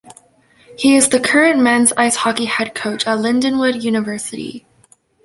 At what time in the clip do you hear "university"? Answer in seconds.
3.83-4.65